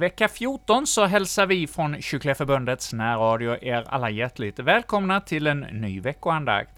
[0.00, 5.60] Vecka 14 så hälsar vi från Kyrkliga Förbundets närradio er alla hjärtligt välkomna till en
[5.60, 6.70] ny veckoandakt.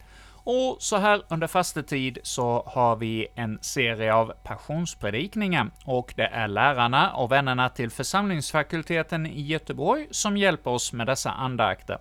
[0.45, 6.49] Och så här under fastetid så har vi en serie av passionspredikningar, och det är
[6.49, 11.99] lärarna och vännerna till församlingsfakulteten i Göteborg som hjälper oss med dessa andakter.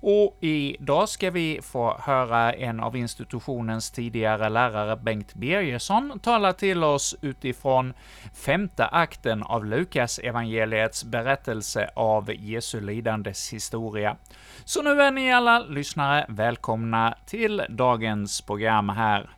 [0.00, 6.84] Och idag ska vi få höra en av institutionens tidigare lärare, Bengt Birgersson, tala till
[6.84, 7.92] oss utifrån
[8.34, 14.16] femte akten av Lukas evangeliets berättelse av Jesu lidandes historia.
[14.64, 19.30] Så nu är ni alla lyssnare välkomna till dagens program här.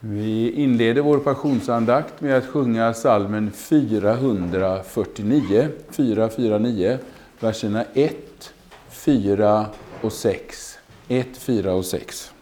[0.00, 6.98] Vi inleder vår passionsandakt med att sjunga salmen 449, 449
[7.40, 8.54] verserna 1,
[8.90, 9.66] 4
[10.00, 10.78] och 6.
[11.08, 12.32] 1, 4 och 6.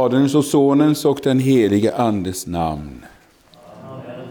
[0.00, 3.04] Faderns och Sonens och den helige Andes namn.
[3.82, 4.28] Amen.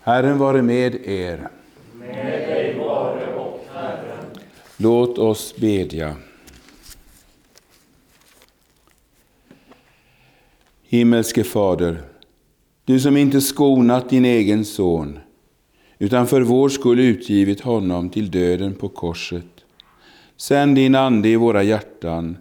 [0.00, 1.48] Herren vare med er.
[1.98, 4.24] Med dig vare och Herren.
[4.76, 6.16] Låt oss bedja.
[10.82, 12.02] Himmelske Fader,
[12.84, 15.18] du som inte skonat din egen son,
[15.98, 19.64] utan för vår skull utgivit honom till döden på korset.
[20.36, 22.36] Sänd din Ande i våra hjärtan,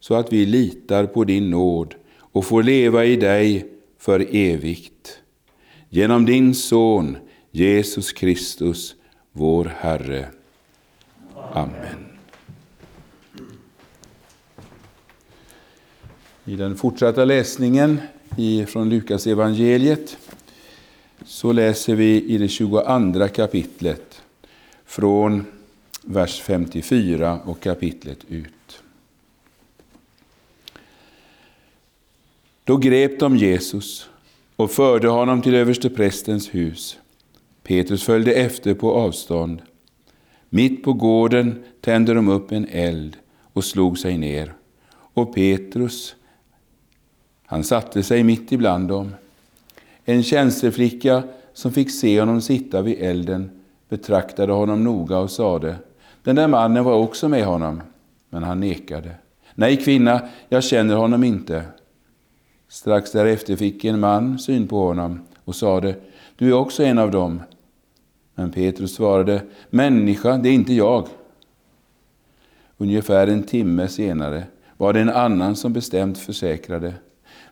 [0.00, 3.66] så att vi litar på din nåd och får leva i dig
[3.98, 5.18] för evigt.
[5.88, 7.16] Genom din Son,
[7.50, 8.94] Jesus Kristus,
[9.32, 10.28] vår Herre.
[11.52, 12.10] Amen.
[16.44, 18.00] I den fortsatta läsningen
[18.66, 20.16] från Lukas evangeliet
[21.24, 24.22] så läser vi i det 22 kapitlet
[24.84, 25.44] från
[26.04, 28.59] vers 54 och kapitlet ut.
[32.70, 34.08] Då grep de Jesus
[34.56, 36.98] och förde honom till översteprästens hus.
[37.62, 39.62] Petrus följde efter på avstånd.
[40.48, 43.16] Mitt på gården tände de upp en eld
[43.52, 44.54] och slog sig ner.
[44.92, 46.14] Och Petrus,
[47.46, 49.14] han satte sig mitt ibland dem.
[50.04, 51.22] En tjänsteflicka
[51.52, 53.50] som fick se honom sitta vid elden
[53.88, 55.76] betraktade honom noga och sade,
[56.22, 57.82] den där mannen var också med honom.
[58.28, 59.10] Men han nekade.
[59.54, 61.64] Nej, kvinna, jag känner honom inte.
[62.70, 65.96] Strax därefter fick en man syn på honom och sade,
[66.36, 67.42] du är också en av dem.
[68.34, 71.08] Men Petrus svarade, människa, det är inte jag.
[72.76, 74.44] Ungefär en timme senare
[74.76, 76.94] var det en annan som bestämt försäkrade,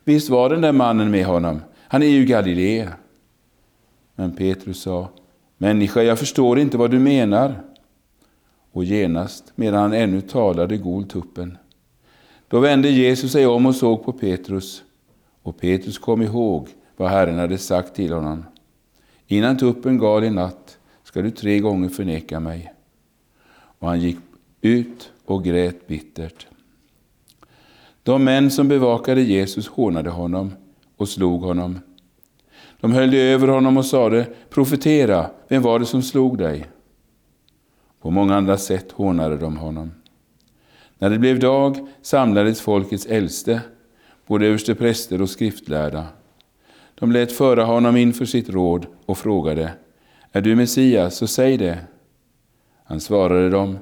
[0.04, 2.92] visst var den där mannen med honom, han är ju Galilea.
[4.14, 5.08] Men Petrus sa,
[5.56, 7.54] människa, jag förstår inte vad du menar.
[8.72, 11.58] Och genast, medan han ännu talade, gol tuppen.
[12.48, 14.82] Då vände Jesus sig om och såg på Petrus,
[15.42, 18.44] och Petrus kom ihåg vad Herren hade sagt till honom.
[19.26, 22.72] Innan tuppen gal i natt ska du tre gånger förneka mig.
[23.50, 24.16] Och han gick
[24.60, 26.46] ut och grät bittert.
[28.02, 30.54] De män som bevakade Jesus hånade honom
[30.96, 31.78] och slog honom.
[32.80, 36.66] De höll över honom och sade, profetera, vem var det som slog dig?
[38.00, 39.90] På många andra sätt hånade de honom.
[40.98, 43.60] När det blev dag samlades folkets äldste,
[44.28, 46.06] både överstepräster och skriftlärda.
[46.94, 49.72] De lät föra honom inför sitt råd och frågade,
[50.32, 51.78] är du Messias, så säg det.
[52.84, 53.78] Han svarade dem,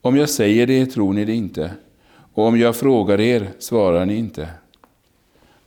[0.00, 1.70] om jag säger det tror ni det inte,
[2.34, 4.48] och om jag frågar er svarar ni inte.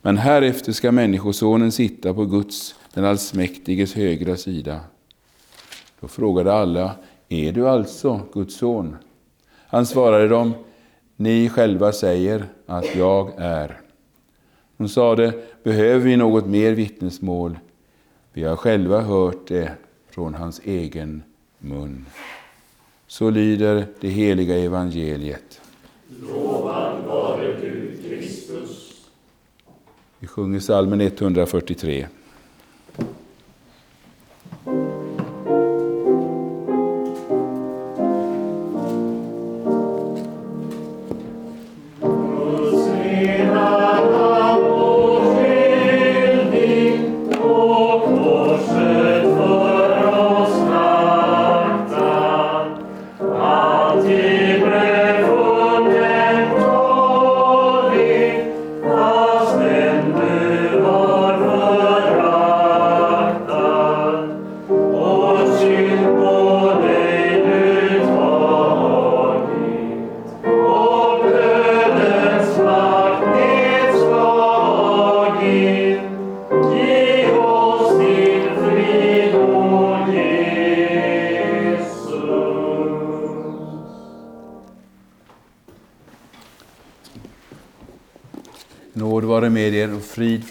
[0.02, 4.80] Men härefter ska Människosonen sitta på Guds, den allsmäktiges högra sida.
[6.00, 6.96] Då frågade alla,
[7.30, 8.96] är du alltså Guds son?
[9.68, 10.54] Han svarade dem,
[11.16, 13.82] ni själva säger att jag är.
[14.82, 15.34] Hon sade,
[15.64, 17.60] behöver vi något mer vittnesmål?
[18.34, 19.72] Vi har själva hört det
[20.10, 21.24] från hans egen
[21.60, 22.06] mun.
[23.08, 25.62] Så lyder det heliga evangeliet.
[26.22, 29.06] Lovad vare du, Kristus.
[30.20, 32.08] Vi sjunger salmen 143.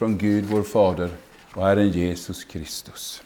[0.01, 1.11] Från Gud vår Fader
[1.55, 3.23] och Herren Jesus Kristus.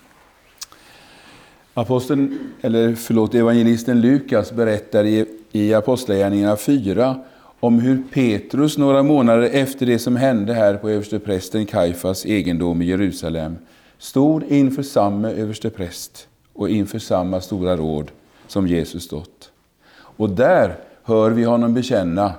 [1.74, 7.20] Aposteln, eller förlåt, evangelisten Lukas berättar i, i Apostlagärningarna 4
[7.60, 12.84] om hur Petrus några månader efter det som hände här på översteprästen Kaifas egendom i
[12.84, 13.56] Jerusalem
[13.98, 18.10] stod inför samma överstepräst och inför samma stora råd
[18.46, 19.50] som Jesus stått.
[19.96, 22.32] Och där hör vi honom bekänna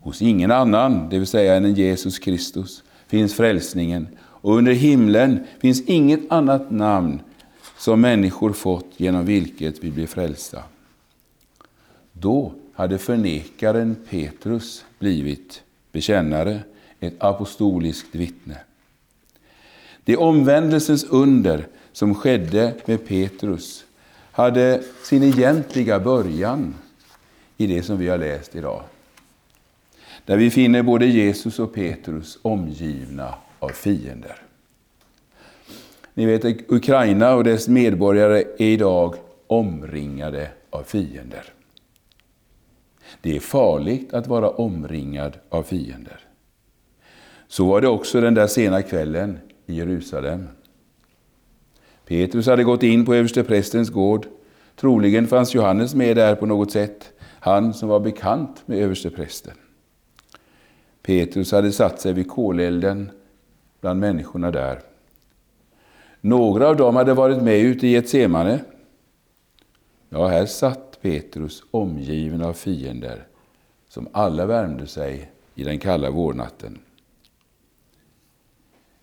[0.00, 5.82] Hos ingen annan, det vill säga än Jesus Kristus, finns frälsningen och under himlen finns
[5.82, 7.20] inget annat namn
[7.78, 10.62] som människor fått genom vilket vi blir frälsta.
[12.12, 15.62] Då hade förnekaren Petrus blivit
[15.92, 16.60] bekännare,
[17.00, 18.56] ett apostoliskt vittne.
[20.04, 23.84] Det omvändelsens under som skedde med Petrus
[24.32, 26.74] hade sin egentliga början
[27.56, 28.82] i det som vi har läst idag.
[30.28, 34.36] Där vi finner både Jesus och Petrus omgivna av fiender.
[36.14, 39.14] Ni vet Ukraina och dess medborgare är idag
[39.46, 41.44] omringade av fiender.
[43.20, 46.20] Det är farligt att vara omringad av fiender.
[47.46, 50.48] Så var det också den där sena kvällen i Jerusalem.
[52.06, 54.26] Petrus hade gått in på översteprästens gård.
[54.76, 59.54] Troligen fanns Johannes med där på något sätt, han som var bekant med översteprästen.
[61.08, 63.10] Petrus hade satt sig vid kolelden
[63.80, 64.80] bland människorna där.
[66.20, 68.60] Några av dem hade varit med ute i Getsemane.
[70.08, 73.26] Ja, här satt Petrus omgiven av fiender
[73.88, 76.78] som alla värmde sig i den kalla vårnatten.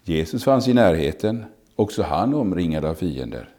[0.03, 1.45] Jesus fanns i närheten,
[1.75, 3.49] också han omringad av fiender.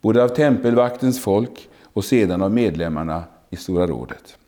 [0.00, 4.38] Både av tempelvaktens folk och sedan av medlemmarna i Stora rådet.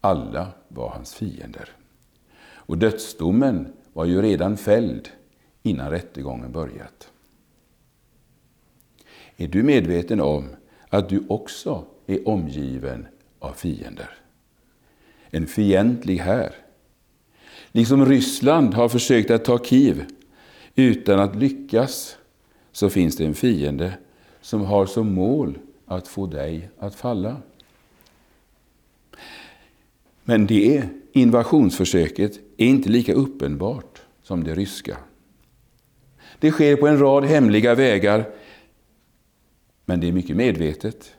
[0.00, 1.70] Alla var hans fiender.
[2.66, 5.08] Och dödsdomen var ju redan fälld
[5.62, 7.10] innan rättegången börjat.
[9.36, 10.48] Är du medveten om
[10.88, 13.06] att du också är omgiven
[13.38, 14.10] av fiender?
[15.30, 16.54] En fientlig här.
[17.72, 20.04] Liksom Ryssland har försökt att ta Kiev
[20.74, 22.16] utan att lyckas,
[22.72, 23.92] så finns det en fiende
[24.40, 27.36] som har som mål att få dig att falla.
[30.24, 34.96] Men det invasionsförsöket är inte lika uppenbart som det ryska.
[36.38, 38.28] Det sker på en rad hemliga vägar,
[39.84, 41.14] men det är mycket medvetet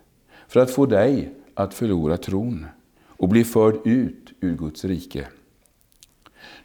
[0.48, 2.66] för att få dig att förlora tron
[3.08, 5.28] och bli förd ut ur Guds rike.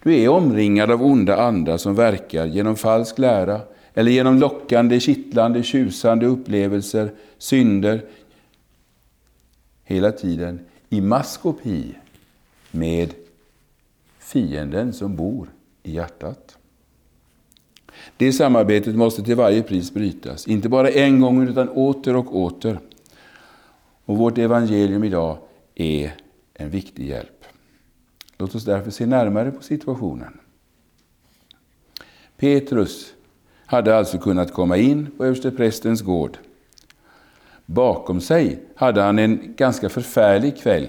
[0.02, 3.60] Du är omringad av onda andar som verkar genom falsk lära
[3.94, 8.04] eller genom lockande, kittlande, tjusande upplevelser, synder,
[9.84, 11.94] hela tiden i maskopi
[12.70, 13.14] med
[14.30, 15.50] fienden som bor
[15.82, 16.58] i hjärtat.
[18.16, 22.78] Det samarbetet måste till varje pris brytas, inte bara en gång utan åter och åter.
[24.04, 25.38] Och vårt evangelium idag
[25.74, 26.12] är
[26.54, 27.44] en viktig hjälp.
[28.38, 30.40] Låt oss därför se närmare på situationen.
[32.36, 33.14] Petrus
[33.66, 36.38] hade alltså kunnat komma in på översteprästens gård.
[37.66, 40.88] Bakom sig hade han en ganska förfärlig kväll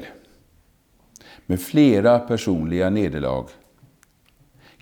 [1.51, 3.45] med flera personliga nederlag.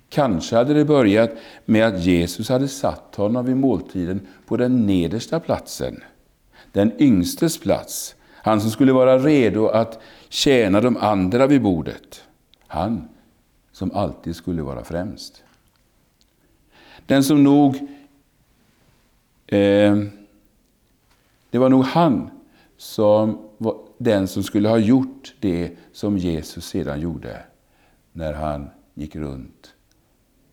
[0.08, 1.30] Kanske hade det börjat
[1.64, 6.02] med att Jesus hade satt honom vid måltiden på den nedersta platsen,
[6.72, 12.24] den yngstes plats, han som skulle vara redo att tjäna de andra vid bordet.
[12.66, 13.08] Han
[13.72, 15.42] som alltid skulle vara främst.
[17.06, 17.76] Den som nog...
[19.46, 19.96] Eh,
[21.50, 22.30] det var nog han
[22.80, 27.42] som var den som skulle ha gjort det som Jesus sedan gjorde
[28.12, 29.74] när han gick runt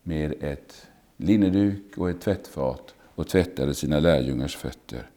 [0.02, 5.10] med ett linneduk och ett tvättfat och tvättade sina lärjungars fötter.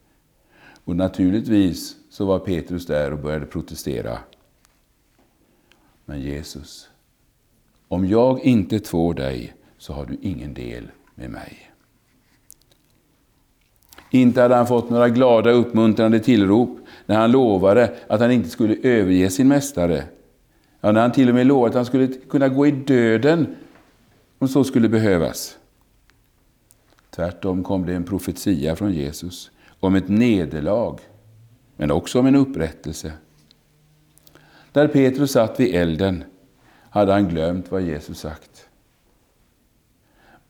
[0.83, 4.19] Och naturligtvis så var Petrus där och började protestera.
[6.05, 6.89] Men Jesus,
[7.87, 11.70] om jag inte tvår dig så har du ingen del med mig.
[14.13, 18.75] Inte hade han fått några glada uppmuntrande tillrop när han lovade att han inte skulle
[18.83, 20.03] överge sin mästare.
[20.81, 23.55] Ja, när han till och med lovade att han skulle kunna gå i döden
[24.39, 25.57] om så skulle behövas.
[27.09, 30.99] Tvärtom kom det en profetia från Jesus om ett nederlag,
[31.77, 33.13] men också om en upprättelse.
[34.71, 36.23] Där Petrus satt vid elden
[36.89, 38.67] hade han glömt vad Jesus sagt.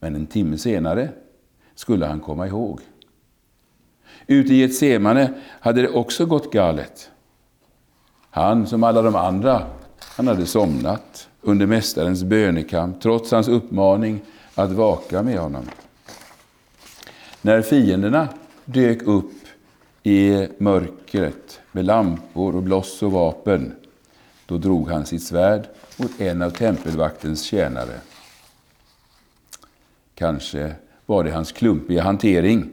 [0.00, 1.08] Men en timme senare
[1.74, 2.80] skulle han komma ihåg.
[4.26, 7.10] Ute i Getsemane hade det också gått galet.
[8.30, 9.66] Han, som alla de andra,
[9.98, 14.20] han hade somnat under Mästarens bönekamp, trots hans uppmaning
[14.54, 15.64] att vaka med honom.
[17.42, 18.28] När fienderna
[18.64, 19.32] dök upp
[20.02, 23.74] i mörkret med lampor och bloss och vapen,
[24.46, 28.00] då drog han sitt svärd mot en av tempelvaktens tjänare.
[30.14, 30.74] Kanske
[31.06, 32.70] var det hans klumpiga hantering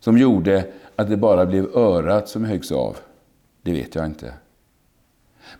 [0.00, 0.66] som gjorde
[1.00, 2.96] att det bara blev örat som höggs av.
[3.62, 4.34] Det vet jag inte.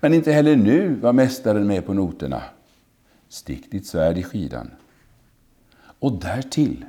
[0.01, 2.43] Men inte heller nu var mästaren med på noterna.
[3.29, 4.71] Stick ditt svärd i skidan.
[5.99, 6.85] Och därtill,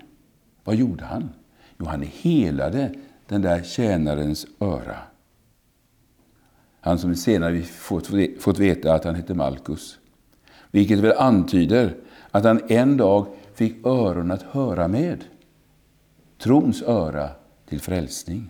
[0.64, 1.30] vad gjorde han?
[1.78, 2.94] Jo, han helade
[3.28, 4.98] den där tjänarens öra.
[6.82, 7.62] Han som senare
[8.40, 10.00] fått veta att han hette Malkus.
[10.72, 11.96] Vilket väl antyder
[12.32, 15.24] att han en dag fick öron att höra med.
[16.38, 17.30] Trons öra
[17.72, 18.50] till frälsning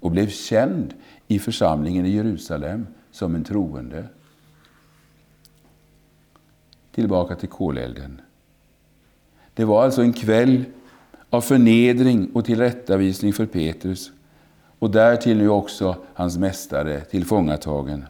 [0.00, 0.94] och blev känd
[1.26, 4.04] i församlingen i Jerusalem som en troende.
[6.94, 8.20] Tillbaka till kolelden.
[9.54, 10.64] Det var alltså en kväll
[11.30, 14.10] av förnedring och tillrättavisning för Petrus
[14.78, 18.04] och därtill nu också hans mästare tillfångatagen.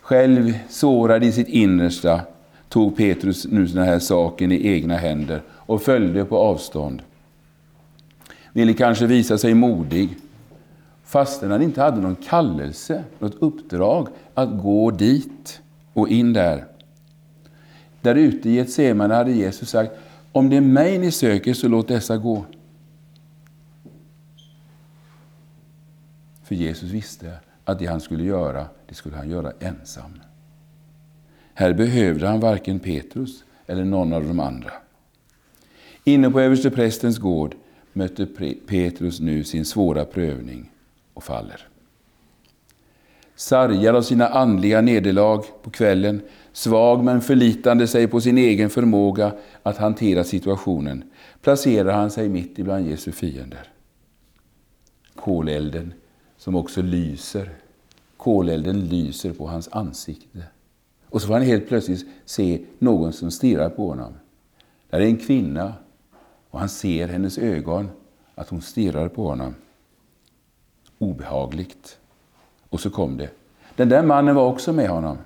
[0.00, 2.20] Själv sårad i sitt innersta
[2.68, 7.02] tog Petrus nu den här saken i egna händer och följde på avstånd.
[8.52, 10.16] Ville kanske visa sig modig,
[11.04, 16.66] fastän han inte hade någon kallelse, något uppdrag att gå dit och in där.
[18.00, 19.92] Där ute i ett hade Jesus sagt,
[20.32, 22.44] om det är mig ni söker så låt dessa gå.
[26.44, 27.32] För Jesus visste
[27.64, 30.20] att det han skulle göra, det skulle han göra ensam.
[31.54, 34.70] Här behövde han varken Petrus eller någon av de andra.
[36.04, 37.54] Inne på översteprästens gård
[37.92, 38.28] möter
[38.66, 40.70] Petrus nu sin svåra prövning
[41.14, 41.66] och faller.
[43.34, 46.20] Sargad av sina andliga nederlag på kvällen,
[46.52, 49.32] svag men förlitande sig på sin egen förmåga
[49.62, 51.04] att hantera situationen,
[51.42, 53.68] placerar han sig mitt ibland Jesu fiender.
[55.14, 55.92] Kolelden
[56.36, 57.50] som också lyser,
[58.16, 60.42] kolelden lyser på hans ansikte.
[61.06, 64.12] Och så får han helt plötsligt se någon som stirrar på honom.
[64.90, 65.74] Där är en kvinna
[66.50, 67.90] och han ser hennes ögon,
[68.34, 69.54] att hon stirrar på honom.
[70.98, 71.98] obehagligt.
[72.68, 73.30] Och så kom det.
[73.76, 75.18] Den där mannen var också med honom.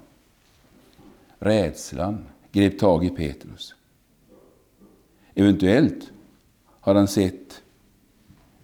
[1.39, 3.75] Rädslan grep tag i Petrus.
[5.35, 6.11] Eventuellt
[6.81, 7.63] har han sett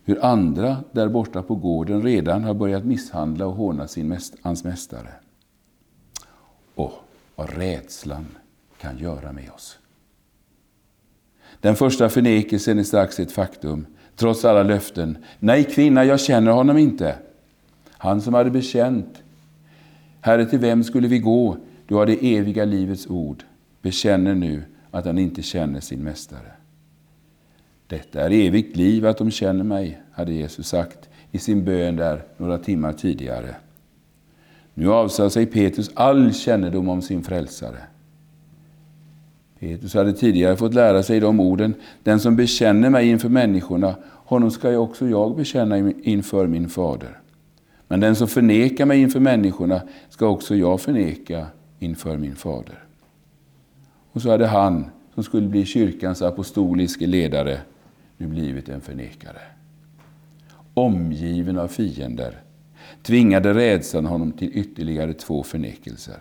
[0.05, 4.65] hur andra där borta på gården redan har börjat misshandla och håna sin mäst hans
[4.65, 5.13] mästare.
[6.75, 6.93] Och
[7.37, 8.27] vad rädslan
[8.79, 9.80] kan göra med oss.
[11.61, 13.87] Den första förnekelsen är strax ett faktum,
[14.17, 15.19] trots alla löften.
[15.39, 17.15] Nej, kvinna, jag känner honom inte.
[17.89, 19.23] Han som hade bekänt,
[20.21, 21.57] Herre, till vem skulle vi gå?
[21.87, 23.43] Du har det eviga livets ord,
[23.83, 26.53] bekänner nu att han inte känner sin mästare.
[27.87, 32.23] Detta är evigt liv, att de känner mig, hade Jesus sagt i sin bön där
[32.37, 33.55] några timmar tidigare.
[34.75, 37.79] Nu avsade sig Petrus all kännedom om sin frälsare.
[39.61, 44.51] Petrus hade tidigare fått lära sig de orden, den som bekänner mig inför människorna, honom
[44.51, 47.19] ska jag också jag bekänna inför min fader.
[47.89, 51.47] Men den som förnekar mig inför människorna ska också jag förneka
[51.79, 52.85] inför min fader.
[54.13, 57.61] Och så hade han, som skulle bli kyrkans apostoliske ledare,
[58.17, 59.41] nu blivit en förnekare.
[60.75, 62.41] Omgiven av fiender
[63.03, 66.19] tvingade rädslan honom till ytterligare två förnekelser.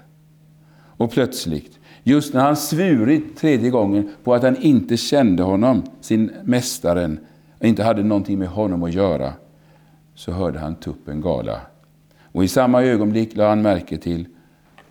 [0.71, 6.31] Och plötsligt, just när han svurit tredje gången på att han inte kände honom, sin
[6.43, 7.19] mästaren,
[7.59, 9.33] och inte hade någonting med honom att göra,
[10.15, 11.62] så hörde han tuppen gala.
[12.31, 14.27] Och i samma ögonblick lade han märke till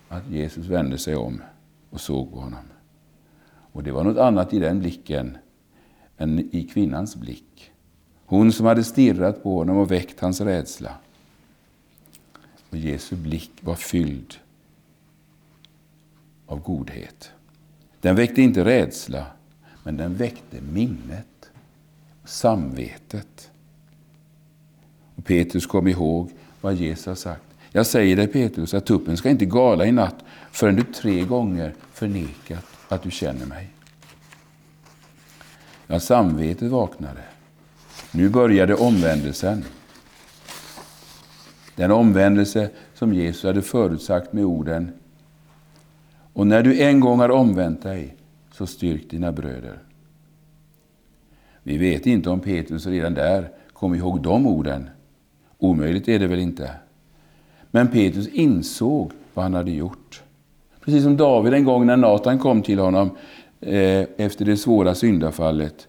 [0.08, 1.42] att Jesus vände sig om
[1.90, 2.64] och såg på honom.
[3.72, 5.38] Och det var något annat i den blicken
[6.18, 7.70] än i kvinnans blick.
[8.26, 10.90] Hon som hade stirrat på honom och väckt hans rädsla.
[12.70, 14.34] Och Jesu blick var fylld
[16.48, 17.30] av godhet.
[18.00, 19.26] Den väckte inte rädsla,
[19.84, 21.50] men den väckte minnet,
[22.24, 23.50] samvetet.
[25.14, 26.30] Och Petrus kom ihåg
[26.60, 27.42] vad Jesus har sagt.
[27.72, 31.74] Jag säger dig Petrus att tuppen ska inte gala i natt förrän du tre gånger
[31.92, 33.70] förnekat att du känner mig.
[35.86, 37.22] Ja, samvetet vaknade.
[38.10, 39.64] Nu började omvändelsen.
[41.76, 44.92] Den omvändelse som Jesus hade förutsagt med orden
[46.38, 48.16] och när du en gång har omvänt dig,
[48.52, 49.78] så styrk dina bröder.
[51.62, 54.90] Vi vet inte om Petrus redan där kom ihåg de orden.
[55.58, 56.70] Omöjligt är det väl inte.
[57.70, 60.22] Men Petrus insåg vad han hade gjort.
[60.84, 63.10] Precis som David en gång när Natan kom till honom
[63.60, 65.88] eh, efter det svåra syndafallet.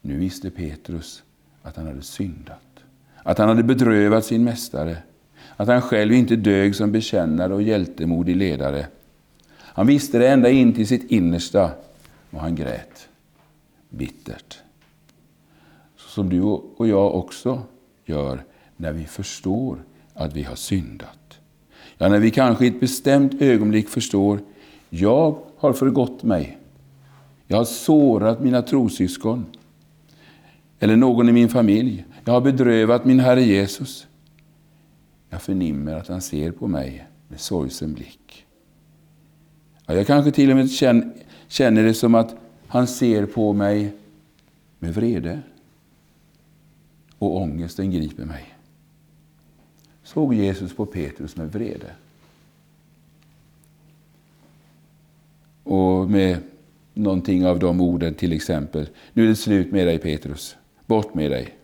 [0.00, 1.22] Nu visste Petrus
[1.62, 2.84] att han hade syndat.
[3.22, 4.96] Att han hade bedrövat sin mästare.
[5.56, 8.86] Att han själv inte dög som bekännare och hjältemodig ledare.
[9.56, 11.70] Han visste det ända in till sitt innersta
[12.30, 13.08] och han grät
[13.90, 14.58] bittert.
[15.96, 17.62] Som du och jag också
[18.04, 18.44] gör
[18.76, 19.78] när vi förstår
[20.14, 21.38] att vi har syndat.
[21.98, 24.38] Ja, när vi kanske i ett bestämt ögonblick förstår,
[24.90, 26.58] jag har förgått mig.
[27.46, 29.46] Jag har sårat mina trosyskon
[30.78, 32.04] eller någon i min familj.
[32.24, 34.06] Jag har bedrövat min Herre Jesus.
[35.30, 38.46] Jag förnimmer att han ser på mig med sorgsen blick.
[39.86, 40.70] Ja, jag kanske till och med
[41.48, 43.94] känner det som att han ser på mig
[44.78, 45.40] med vrede.
[47.18, 48.54] Och ångesten griper mig.
[50.02, 51.90] Såg Jesus på Petrus med vrede.
[55.62, 56.38] Och med
[56.94, 58.88] någonting av de orden, till exempel.
[59.12, 60.56] Nu är det slut med dig Petrus.
[60.86, 61.54] Bort med dig.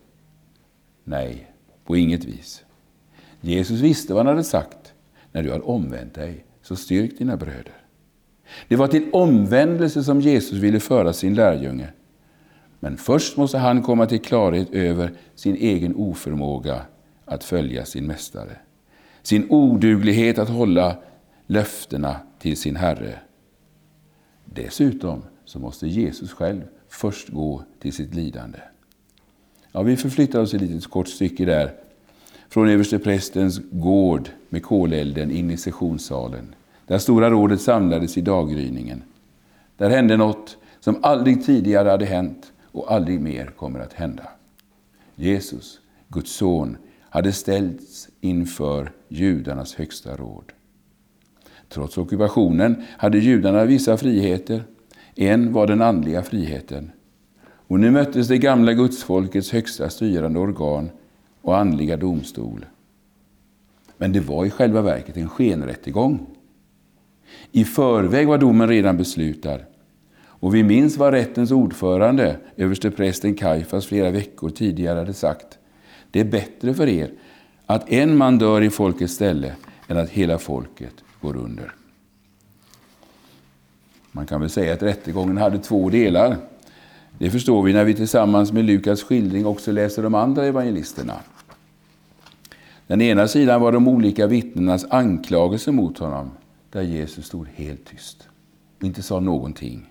[1.04, 1.50] Nej,
[1.84, 2.64] på inget vis.
[3.40, 4.94] Jesus visste vad han hade sagt.
[5.32, 7.74] När du har omvänt dig, så styrk dina bröder.
[8.68, 11.88] Det var till omvändelse som Jesus ville föra sin lärjunge.
[12.80, 16.82] Men först måste han komma till klarhet över sin egen oförmåga
[17.24, 18.56] att följa sin mästare.
[19.22, 20.96] Sin oduglighet att hålla
[21.46, 23.18] löftena till sin Herre.
[24.44, 28.58] Dessutom så måste Jesus själv först gå till sitt lidande.
[29.72, 31.74] Ja, vi förflyttar oss ett litet kort stycke där,
[32.50, 36.54] från översteprästens gård med kolelden in i sessionssalen,
[36.86, 39.02] där Stora rådet samlades i daggryningen.
[39.76, 44.28] Där hände något som aldrig tidigare hade hänt och aldrig mer kommer att hända.
[45.16, 50.52] Jesus, Guds son, hade ställts inför judarnas högsta råd.
[51.68, 54.64] Trots ockupationen hade judarna vissa friheter.
[55.14, 56.90] En var den andliga friheten.
[57.42, 60.90] Och nu möttes det gamla gudsfolkets högsta styrande organ
[61.42, 62.66] och andliga domstol.
[63.96, 66.26] Men det var i själva verket en skenrättegång.
[67.52, 69.58] I förväg var domen redan beslutad.
[70.22, 75.58] Och vi minns vad rättens ordförande, översteprästen Kajfas, flera veckor tidigare hade sagt.
[76.10, 77.10] Det är bättre för er
[77.66, 79.54] att en man dör i folkets ställe
[79.88, 81.74] än att hela folket går under.
[84.12, 86.36] Man kan väl säga att rättegången hade två delar.
[87.20, 91.14] Det förstår vi när vi tillsammans med Lukas skildring också läser de andra evangelisterna.
[92.86, 96.30] Den ena sidan var de olika vittnenas anklagelser mot honom,
[96.70, 98.28] där Jesus stod helt tyst
[98.78, 99.86] och inte sa någonting.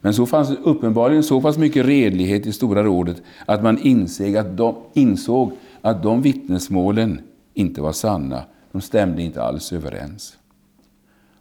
[0.00, 4.36] Men så fanns det uppenbarligen så pass mycket redlighet i Stora rådet att man insåg
[4.36, 7.20] att de, insåg att de vittnesmålen
[7.54, 8.44] inte var sanna.
[8.72, 10.36] De stämde inte alls överens.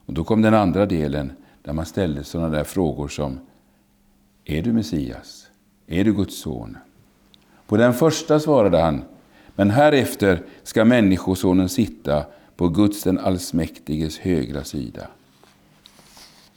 [0.06, 3.40] Och Då kom den andra delen där man ställde sådana där frågor som
[4.46, 5.48] är du Messias?
[5.88, 6.78] Är du Guds son?
[7.68, 9.04] På den första svarade han
[9.56, 12.26] Men härefter ska Människosonen sitta
[12.56, 15.08] på Guds den allsmäktiges högra sida.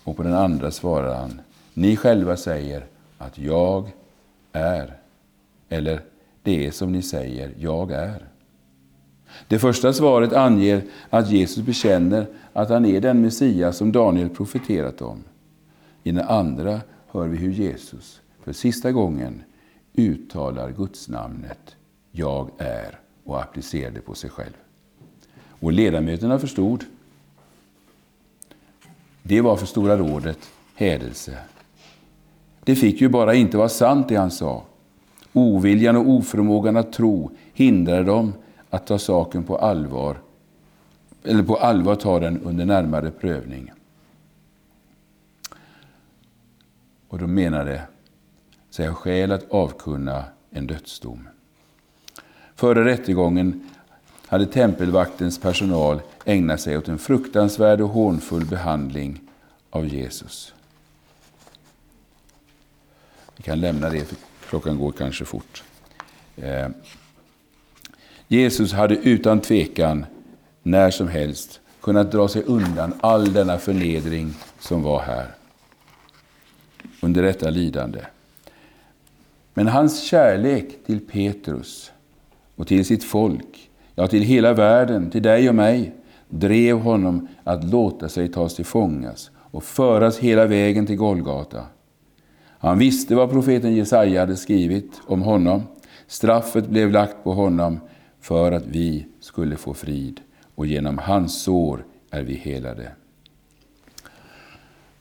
[0.05, 1.40] Och på den andra svarade han
[1.75, 2.87] Ni själva säger
[3.18, 3.92] att jag
[4.53, 4.97] är.
[5.68, 6.03] Eller
[6.42, 8.29] det är som ni säger, jag är.
[9.49, 15.03] Det första svaret anger att Jesus bekänner att han är den Messias som Daniel profeterat
[15.03, 15.25] om.
[16.03, 16.81] I den andra
[17.14, 19.42] hör vi hur Jesus för sista gången
[19.94, 21.77] uttalar Guds namnet
[22.11, 24.53] Jag är och applicerar det på sig själv.
[25.61, 26.85] Och ledamöterna förstod.
[29.22, 30.38] Det var för Stora rådet
[30.74, 31.38] hädelse.
[32.64, 34.62] Det fick ju bara inte vara sant det han sa.
[35.33, 38.33] Oviljan och oförmågan att tro hindrade dem
[38.70, 40.16] att ta saken på allvar,
[41.24, 43.72] eller på allvar ta den under närmare prövning.
[47.14, 47.83] Och de menade
[48.70, 51.29] sig ha skäl att avkunna en dödsdom.
[52.55, 53.70] Före rättegången
[54.27, 59.20] hade tempelvaktens personal ägnat sig åt en fruktansvärd och hånfull behandling
[59.70, 60.55] av Jesus.
[63.37, 64.16] Vi kan lämna det, för
[64.48, 65.62] klockan går kanske fort.
[66.37, 66.68] Eh,
[68.29, 70.07] Jesus hade utan tvekan
[70.62, 75.35] när som helst kunnat dra sig undan all denna förnedring som var här.
[77.02, 78.00] Under detta lidande.
[79.54, 81.92] Men hans kärlek till Petrus
[82.57, 85.94] och till sitt folk, ja till hela världen, till dig och mig,
[86.28, 91.66] drev honom att låta sig tas till fångas och föras hela vägen till Golgata.
[92.59, 95.62] Han visste vad profeten Jesaja hade skrivit om honom.
[96.07, 97.80] Straffet blev lagt på honom
[98.20, 100.20] för att vi skulle få frid
[100.54, 102.88] och genom hans sår är vi helade.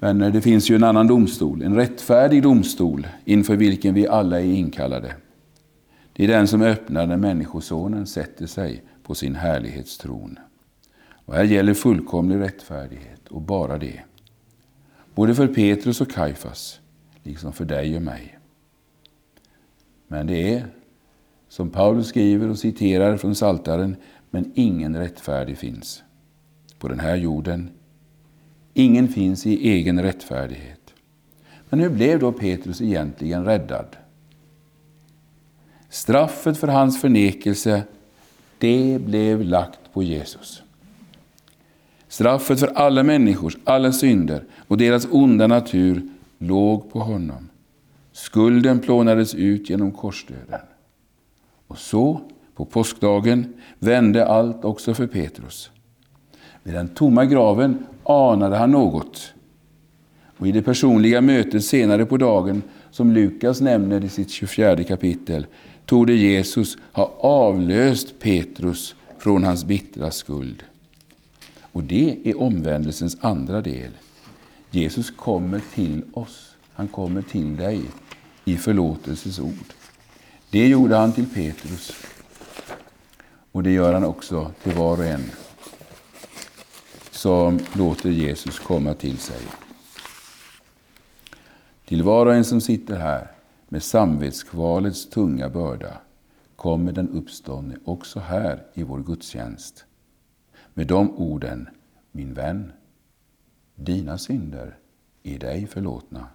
[0.04, 4.42] Vänner, eh, det finns ju en annan domstol, en rättfärdig domstol inför vilken vi alla
[4.42, 5.16] är inkallade.
[6.13, 10.39] Det är den som öppnar när Människosonen sätter sig på sin härlighetstron.
[11.26, 14.00] Och här gäller fullkomlig rättfärdighet och bara det.
[15.16, 16.80] Både för Petrus och Kaifas,
[17.24, 18.39] liksom för dig och mig.
[20.08, 20.68] Men det är
[21.50, 23.96] som Paulus skriver och citerar från Saltaren,
[24.30, 26.04] men ingen rättfärdig finns
[26.80, 27.70] på den här jorden.
[28.73, 30.93] Ingen finns i egen rättfärdighet.
[31.69, 33.86] Men hur blev då Petrus egentligen räddad?
[35.89, 37.83] Straffet för hans förnekelse,
[38.57, 40.63] det blev lagt på Jesus.
[42.07, 46.01] Straffet för alla människors alla synder och deras onda natur
[46.38, 47.49] låg på honom.
[48.12, 50.59] Skulden plånades ut genom korsdöden.
[51.67, 52.21] Och så,
[52.55, 55.71] på påskdagen, vände allt också för Petrus.
[56.63, 59.34] Vid den tomma graven anade han något.
[60.38, 62.62] Och I det personliga mötet senare på dagen,
[62.92, 65.46] som Lukas nämner i sitt 24 kapitel,
[65.86, 70.63] torde Jesus ha avlöst Petrus från hans bittra skuld.
[71.62, 73.92] Och det är omvändelsens andra del.
[74.72, 76.56] Jesus kommer till oss.
[76.74, 77.82] Han kommer till dig
[78.46, 79.74] i förlåtelsens ord.
[80.50, 81.92] Det gjorde han till Petrus.
[83.52, 85.32] Och det gör han också till var och en
[87.23, 89.41] som låter Jesus komma till sig.
[91.86, 93.31] Till var och en som sitter här
[93.69, 95.97] med samvetskvalets tunga börda
[96.55, 99.86] kommer den uppståndne också här i vår gudstjänst.
[100.73, 101.69] Med de orden,
[102.12, 102.71] min vän,
[103.75, 104.77] dina synder
[105.23, 106.27] är dig förlåtna.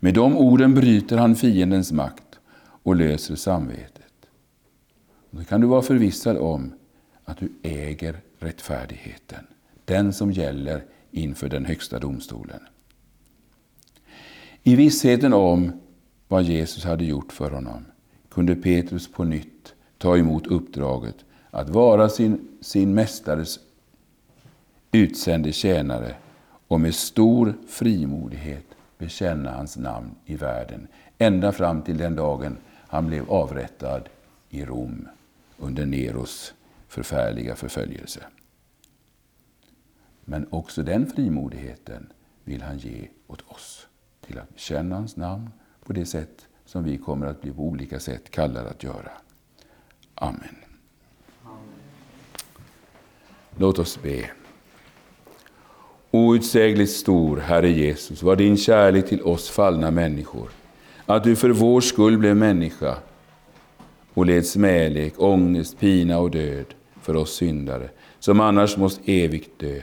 [0.00, 2.38] Med de orden bryter han fiendens makt
[2.82, 4.12] och löser samvetet.
[5.30, 6.72] Då kan du vara förvissad om
[7.24, 9.46] att du äger rättfärdigheten,
[9.88, 12.60] den som gäller inför den högsta domstolen.
[14.62, 15.72] I vissheten om
[16.28, 17.84] vad Jesus hade gjort för honom
[18.28, 21.16] kunde Petrus på nytt ta emot uppdraget
[21.50, 23.58] att vara sin, sin mästares
[24.92, 26.14] utsände tjänare
[26.68, 28.66] och med stor frimodighet
[28.98, 32.56] bekänna hans namn i världen, ända fram till den dagen
[32.88, 34.02] Han blev avrättad
[34.50, 35.08] i Rom
[35.58, 36.54] under Neros
[36.88, 38.20] förfärliga förföljelse.
[40.30, 42.12] Men också den frimodigheten
[42.44, 43.86] vill han ge åt oss,
[44.26, 45.50] till att känna hans namn
[45.84, 49.10] på det sätt som vi kommer att bli på olika sätt kallade att göra.
[50.14, 50.56] Amen.
[53.56, 54.30] Låt oss be.
[56.10, 60.50] Outsägligt stor, Herre Jesus, var din kärlek till oss fallna människor.
[61.06, 62.98] Att du för vår skull blev människa
[64.14, 69.80] och led smälek, ångest, pina och död för oss syndare, som annars måste evigt dö.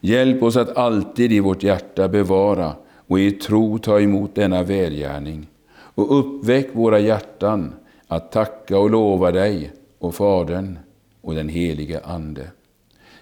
[0.00, 5.46] Hjälp oss att alltid i vårt hjärta bevara och i tro ta emot denna välgärning.
[5.70, 7.74] Och uppväck våra hjärtan
[8.06, 10.78] att tacka och lova dig och Fadern
[11.20, 12.46] och den helige Ande.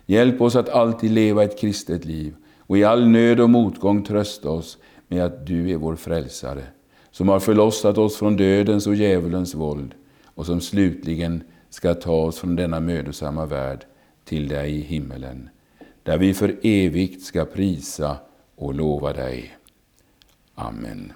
[0.07, 4.51] Hjälp oss att alltid leva ett kristet liv och i all nöd och motgång trösta
[4.51, 6.63] oss med att du är vår frälsare,
[7.11, 12.39] som har förlossat oss från dödens och djävulens våld och som slutligen ska ta oss
[12.39, 13.85] från denna mödosamma värld
[14.25, 15.49] till dig i himmelen,
[16.03, 18.17] där vi för evigt ska prisa
[18.57, 19.57] och lova dig.
[20.55, 21.13] Amen.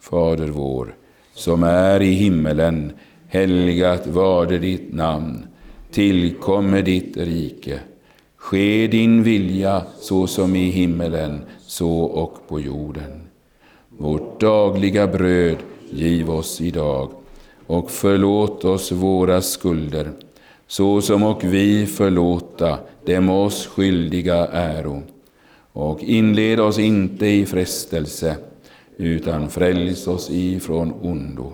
[0.00, 0.96] Fader vår,
[1.32, 2.92] som är i himmelen,
[3.28, 5.46] helgat varde ditt namn.
[5.90, 7.80] Tillkomme ditt rike.
[8.36, 13.20] Ske din vilja så som i himmelen, så och på jorden.
[13.88, 15.56] Vårt dagliga bröd
[15.90, 17.10] giv oss idag
[17.66, 20.12] och förlåt oss våra skulder,
[20.66, 25.02] så som och vi förlåta dem oss skyldiga äro.
[25.72, 28.36] Och inled oss inte i frestelse,
[28.96, 31.52] utan fräls oss ifrån ondo.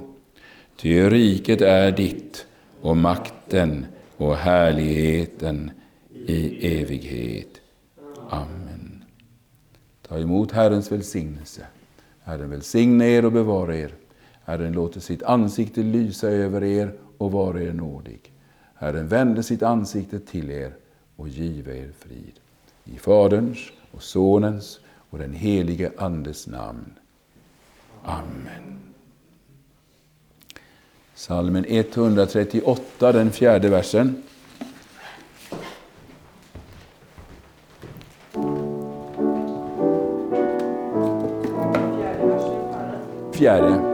[0.77, 2.47] Ty riket är ditt,
[2.81, 5.71] och makten och härligheten
[6.27, 7.61] i evighet.
[8.31, 9.05] Amen.
[10.09, 11.67] Ta emot Herrens välsignelse.
[12.23, 13.95] Herren välsigne er och bevara er.
[14.45, 18.33] Herren låter sitt ansikte lysa över er och vara er nådig.
[18.81, 20.73] Herren vände sitt ansikte till er
[21.17, 22.41] och give er frid.
[22.85, 23.59] I Faderns
[23.91, 26.93] och Sonens och den helige Andes namn.
[28.05, 28.79] Amen.
[31.15, 34.23] Salmen 138, den fjärde versen.
[43.33, 43.90] Fjärde.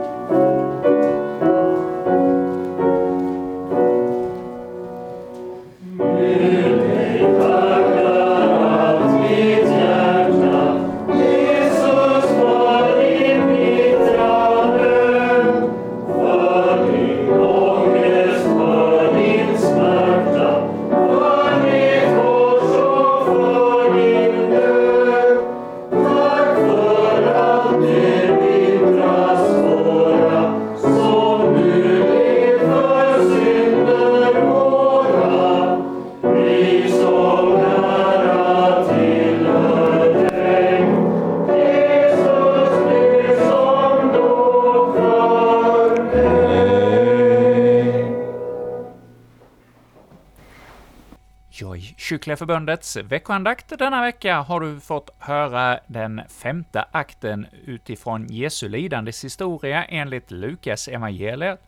[52.17, 59.85] Kyckleförbundets veckoandakt denna vecka har du fått höra den femte akten utifrån Jesu lidandes historia
[59.85, 61.61] enligt Lukas evangeliet.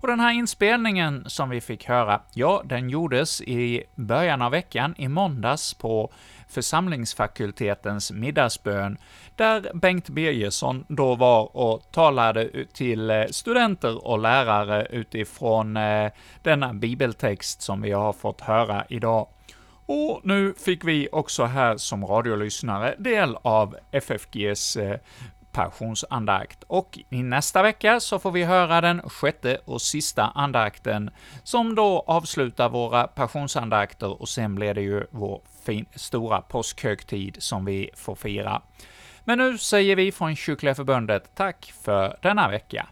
[0.00, 4.94] Och den här inspelningen som vi fick höra, ja, den gjordes i början av veckan,
[4.98, 6.12] i måndags, på
[6.48, 8.98] församlingsfakultetens middagsbön,
[9.36, 16.10] där Bengt Birgersson då var och talade till eh, studenter och lärare utifrån eh,
[16.42, 19.26] denna bibeltext som vi har fått höra idag.
[19.90, 25.00] Och nu fick vi också här som radiolyssnare del av FFGs eh,
[25.52, 26.64] passionsandakt.
[26.66, 31.10] Och i nästa vecka så får vi höra den sjätte och sista andakten,
[31.42, 37.64] som då avslutar våra passionsandakter, och sen blir det ju vår fin, stora påskhögtid som
[37.64, 38.62] vi får fira.
[39.24, 42.86] Men nu säger vi från Kyrkliga Förbundet tack för denna vecka.